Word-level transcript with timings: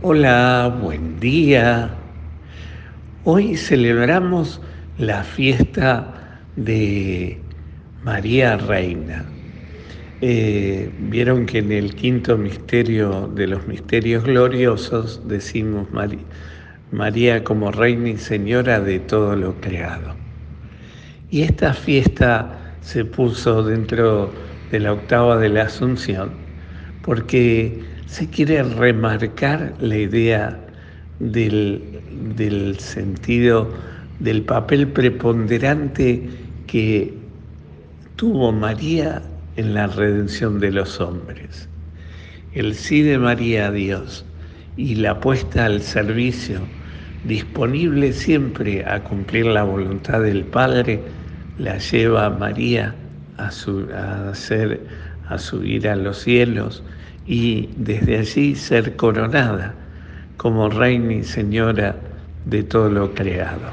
Hola, 0.00 0.76
buen 0.82 1.18
día. 1.20 1.96
Hoy 3.22 3.56
celebramos 3.56 4.60
la 4.98 5.24
fiesta 5.24 6.42
de 6.56 7.40
María 8.02 8.56
Reina. 8.56 9.32
Eh, 10.20 10.90
vieron 10.98 11.46
que 11.46 11.58
en 11.58 11.72
el 11.72 11.94
quinto 11.94 12.36
misterio 12.36 13.28
de 13.28 13.46
los 13.46 13.66
misterios 13.66 14.24
gloriosos 14.24 15.26
decimos 15.28 15.90
María, 15.92 16.24
María 16.90 17.44
como 17.44 17.70
Reina 17.70 18.10
y 18.10 18.18
Señora 18.18 18.80
de 18.80 19.00
todo 19.00 19.36
lo 19.36 19.60
creado. 19.60 20.16
Y 21.30 21.42
esta 21.42 21.72
fiesta 21.72 22.76
se 22.80 23.04
puso 23.04 23.62
dentro 23.62 24.34
de 24.70 24.80
la 24.80 24.92
octava 24.92 25.38
de 25.38 25.48
la 25.50 25.62
Asunción 25.64 26.32
porque 27.00 27.93
se 28.06 28.28
quiere 28.28 28.62
remarcar 28.62 29.74
la 29.80 29.96
idea 29.96 30.60
del, 31.18 32.00
del 32.36 32.78
sentido 32.78 33.70
del 34.18 34.42
papel 34.42 34.88
preponderante 34.88 36.28
que 36.66 37.14
tuvo 38.16 38.52
María 38.52 39.22
en 39.56 39.74
la 39.74 39.86
redención 39.86 40.60
de 40.60 40.72
los 40.72 41.00
hombres. 41.00 41.68
El 42.52 42.74
sí 42.74 43.02
de 43.02 43.18
María 43.18 43.68
a 43.68 43.70
Dios 43.72 44.24
y 44.76 44.96
la 44.96 45.20
puesta 45.20 45.66
al 45.66 45.82
servicio, 45.82 46.60
disponible 47.24 48.12
siempre 48.12 48.84
a 48.84 49.02
cumplir 49.02 49.46
la 49.46 49.64
voluntad 49.64 50.20
del 50.20 50.44
Padre, 50.44 51.00
la 51.58 51.78
lleva 51.78 52.26
a 52.26 52.30
María 52.30 52.94
a, 53.38 53.50
a, 53.50 54.30
hacer, 54.30 54.86
a 55.28 55.38
subir 55.38 55.88
a 55.88 55.96
los 55.96 56.18
cielos 56.18 56.82
y 57.26 57.70
desde 57.76 58.18
allí 58.18 58.54
ser 58.54 58.96
coronada 58.96 59.74
como 60.36 60.68
reina 60.68 61.14
y 61.14 61.24
señora 61.24 61.96
de 62.44 62.62
todo 62.62 62.90
lo 62.90 63.14
creado. 63.14 63.72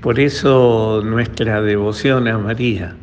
Por 0.00 0.20
eso 0.20 1.02
nuestra 1.04 1.62
devoción 1.62 2.28
a 2.28 2.38
María, 2.38 2.94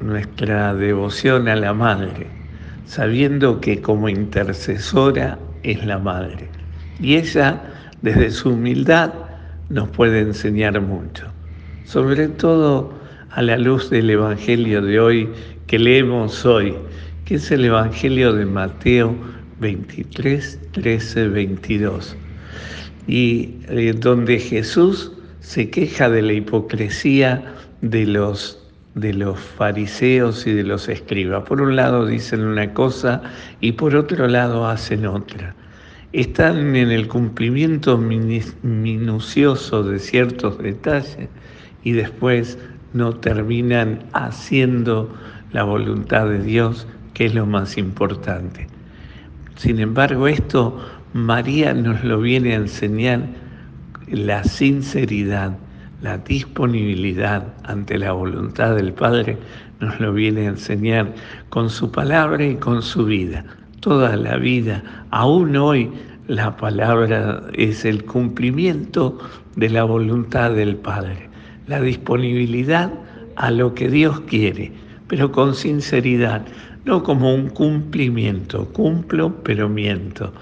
nuestra 0.00 0.74
devoción 0.74 1.48
a 1.48 1.56
la 1.56 1.72
Madre, 1.72 2.26
sabiendo 2.84 3.60
que 3.60 3.80
como 3.80 4.08
intercesora 4.08 5.38
es 5.62 5.84
la 5.86 5.98
Madre. 5.98 6.48
Y 7.00 7.16
ella, 7.16 7.62
desde 8.02 8.30
su 8.30 8.50
humildad, 8.50 9.12
nos 9.70 9.88
puede 9.88 10.20
enseñar 10.20 10.78
mucho, 10.80 11.24
sobre 11.84 12.28
todo 12.28 12.92
a 13.30 13.40
la 13.40 13.56
luz 13.56 13.88
del 13.88 14.10
Evangelio 14.10 14.82
de 14.82 15.00
hoy 15.00 15.28
que 15.66 15.78
leemos 15.78 16.44
hoy, 16.44 16.74
es 17.34 17.50
el 17.50 17.64
Evangelio 17.64 18.34
de 18.34 18.44
Mateo 18.44 19.14
23, 19.60 20.60
13, 20.72 21.28
22, 21.28 22.14
y 23.06 23.56
eh, 23.68 23.94
donde 23.96 24.38
Jesús 24.38 25.12
se 25.40 25.70
queja 25.70 26.10
de 26.10 26.20
la 26.20 26.34
hipocresía 26.34 27.54
de 27.80 28.04
los, 28.04 28.62
de 28.94 29.14
los 29.14 29.40
fariseos 29.40 30.46
y 30.46 30.52
de 30.52 30.64
los 30.64 30.90
escribas. 30.90 31.44
Por 31.44 31.62
un 31.62 31.74
lado 31.74 32.06
dicen 32.06 32.40
una 32.42 32.74
cosa 32.74 33.22
y 33.60 33.72
por 33.72 33.96
otro 33.96 34.28
lado 34.28 34.66
hacen 34.66 35.06
otra. 35.06 35.54
Están 36.12 36.76
en 36.76 36.90
el 36.90 37.08
cumplimiento 37.08 37.96
minucioso 37.96 39.82
de 39.82 39.98
ciertos 39.98 40.58
detalles 40.58 41.28
y 41.82 41.92
después 41.92 42.58
no 42.92 43.14
terminan 43.14 44.04
haciendo 44.12 45.10
la 45.52 45.62
voluntad 45.62 46.28
de 46.28 46.42
Dios 46.42 46.86
que 47.14 47.26
es 47.26 47.34
lo 47.34 47.46
más 47.46 47.78
importante. 47.78 48.66
Sin 49.56 49.78
embargo, 49.80 50.28
esto 50.28 50.80
María 51.12 51.74
nos 51.74 52.02
lo 52.04 52.20
viene 52.20 52.52
a 52.52 52.56
enseñar 52.56 53.26
la 54.08 54.44
sinceridad, 54.44 55.56
la 56.00 56.18
disponibilidad 56.18 57.54
ante 57.64 57.98
la 57.98 58.12
voluntad 58.12 58.76
del 58.76 58.92
Padre, 58.92 59.38
nos 59.80 59.98
lo 60.00 60.12
viene 60.12 60.42
a 60.42 60.50
enseñar 60.50 61.12
con 61.48 61.68
su 61.68 61.90
palabra 61.90 62.44
y 62.44 62.56
con 62.56 62.82
su 62.82 63.04
vida. 63.04 63.44
Toda 63.80 64.16
la 64.16 64.36
vida, 64.36 64.82
aún 65.10 65.56
hoy, 65.56 65.90
la 66.28 66.56
palabra 66.56 67.42
es 67.52 67.84
el 67.84 68.04
cumplimiento 68.04 69.18
de 69.56 69.68
la 69.68 69.84
voluntad 69.84 70.52
del 70.52 70.76
Padre, 70.76 71.28
la 71.66 71.80
disponibilidad 71.80 72.92
a 73.36 73.50
lo 73.50 73.74
que 73.74 73.88
Dios 73.88 74.20
quiere, 74.20 74.72
pero 75.08 75.32
con 75.32 75.54
sinceridad, 75.54 76.42
no 76.84 77.02
como 77.02 77.34
un 77.34 77.48
cumplimiento, 77.48 78.66
cumplo 78.72 79.42
pero 79.42 79.68
miento. 79.68 80.32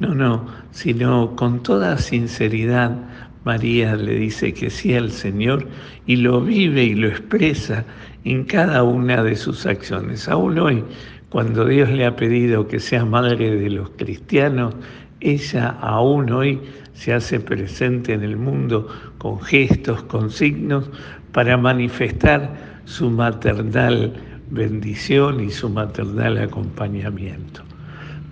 No, 0.00 0.14
no, 0.14 0.46
sino 0.70 1.34
con 1.34 1.62
toda 1.62 1.98
sinceridad 1.98 2.96
María 3.44 3.96
le 3.96 4.14
dice 4.14 4.52
que 4.52 4.70
sí 4.70 4.94
al 4.94 5.10
Señor 5.10 5.66
y 6.06 6.16
lo 6.16 6.40
vive 6.40 6.84
y 6.84 6.94
lo 6.94 7.08
expresa 7.08 7.84
en 8.24 8.44
cada 8.44 8.82
una 8.82 9.22
de 9.22 9.36
sus 9.36 9.66
acciones. 9.66 10.28
Aún 10.28 10.58
hoy, 10.58 10.84
cuando 11.30 11.64
Dios 11.64 11.88
le 11.90 12.04
ha 12.04 12.14
pedido 12.14 12.68
que 12.68 12.78
sea 12.78 13.04
madre 13.04 13.56
de 13.56 13.70
los 13.70 13.90
cristianos, 13.90 14.74
ella 15.20 15.76
aún 15.80 16.30
hoy 16.30 16.60
se 16.92 17.12
hace 17.12 17.40
presente 17.40 18.12
en 18.12 18.22
el 18.22 18.36
mundo 18.36 18.88
con 19.18 19.40
gestos, 19.40 20.02
con 20.04 20.30
signos, 20.30 20.90
para 21.32 21.56
manifestar 21.56 22.54
su 22.84 23.10
maternal 23.10 24.12
bendición 24.50 25.40
y 25.40 25.50
su 25.50 25.68
maternal 25.68 26.38
acompañamiento. 26.38 27.62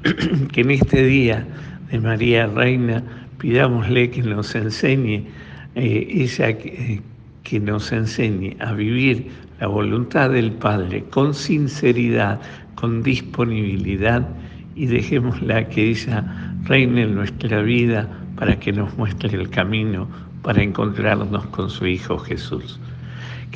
que 0.52 0.60
en 0.60 0.70
este 0.70 1.04
día 1.04 1.46
de 1.90 2.00
María 2.00 2.46
Reina 2.46 3.02
pidámosle 3.38 4.10
que 4.10 4.22
nos 4.22 4.54
enseñe, 4.54 5.26
eh, 5.74 6.06
ella 6.10 6.56
que, 6.56 7.00
que 7.42 7.60
nos 7.60 7.92
enseñe 7.92 8.56
a 8.60 8.72
vivir 8.72 9.28
la 9.60 9.66
voluntad 9.66 10.30
del 10.30 10.52
Padre 10.52 11.04
con 11.10 11.34
sinceridad, 11.34 12.40
con 12.74 13.02
disponibilidad 13.02 14.28
y 14.74 14.86
dejémosla 14.86 15.68
que 15.68 15.90
ella 15.90 16.24
reine 16.64 17.02
en 17.02 17.14
nuestra 17.14 17.62
vida 17.62 18.08
para 18.36 18.58
que 18.58 18.72
nos 18.72 18.96
muestre 18.96 19.38
el 19.38 19.48
camino 19.48 20.08
para 20.42 20.62
encontrarnos 20.62 21.46
con 21.46 21.70
su 21.70 21.86
Hijo 21.86 22.18
Jesús. 22.18 22.78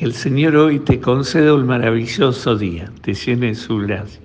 Que 0.01 0.07
el 0.07 0.15
Señor 0.15 0.57
hoy 0.57 0.79
te 0.79 0.99
conceda 0.99 1.53
un 1.53 1.67
maravilloso 1.67 2.57
día, 2.57 2.91
te 3.03 3.13
llene 3.13 3.55
su 3.55 3.81
gracia, 3.81 4.23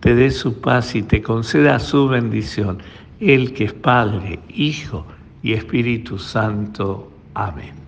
te 0.00 0.12
dé 0.12 0.32
su 0.32 0.60
paz 0.60 0.96
y 0.96 1.04
te 1.04 1.22
conceda 1.22 1.78
su 1.78 2.08
bendición, 2.08 2.78
Él 3.20 3.52
que 3.52 3.66
es 3.66 3.72
Padre, 3.72 4.40
Hijo 4.48 5.06
y 5.40 5.52
Espíritu 5.52 6.18
Santo. 6.18 7.12
Amén. 7.32 7.83